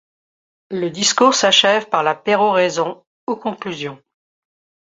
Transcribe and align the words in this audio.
Le 0.71 0.89
discours 0.89 1.35
s’achève 1.35 1.87
par 1.89 2.01
la 2.01 2.15
péroraison 2.15 3.05
ou 3.29 3.35
conclusion. 3.35 4.01